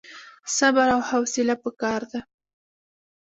[0.57, 2.19] صبر او حوصله پکار ده